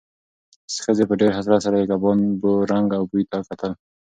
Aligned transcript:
ښځې 0.83 1.03
په 1.09 1.13
ډېر 1.19 1.31
حسرت 1.37 1.61
سره 1.65 1.75
د 1.77 1.83
کبابو 1.91 2.51
رنګ 2.71 2.87
او 2.97 3.03
بوی 3.11 3.23
ته 3.31 3.37
کتل. 3.49 3.71